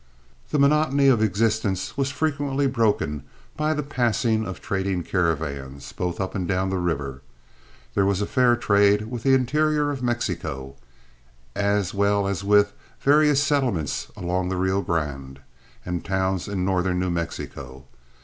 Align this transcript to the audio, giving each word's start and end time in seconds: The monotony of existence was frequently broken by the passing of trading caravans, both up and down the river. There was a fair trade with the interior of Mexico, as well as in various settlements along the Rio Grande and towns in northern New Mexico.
The 0.49 0.57
monotony 0.57 1.09
of 1.09 1.21
existence 1.21 1.95
was 1.95 2.09
frequently 2.09 2.65
broken 2.65 3.21
by 3.55 3.75
the 3.75 3.83
passing 3.83 4.47
of 4.47 4.59
trading 4.59 5.03
caravans, 5.03 5.91
both 5.91 6.19
up 6.19 6.33
and 6.33 6.47
down 6.47 6.71
the 6.71 6.79
river. 6.79 7.21
There 7.93 8.07
was 8.07 8.19
a 8.19 8.25
fair 8.25 8.55
trade 8.55 9.11
with 9.11 9.21
the 9.21 9.35
interior 9.35 9.91
of 9.91 10.01
Mexico, 10.01 10.75
as 11.55 11.93
well 11.93 12.25
as 12.25 12.41
in 12.41 12.65
various 12.99 13.43
settlements 13.43 14.07
along 14.17 14.49
the 14.49 14.57
Rio 14.57 14.81
Grande 14.81 15.39
and 15.85 16.03
towns 16.03 16.47
in 16.47 16.65
northern 16.65 16.97
New 16.99 17.11
Mexico. 17.11 17.85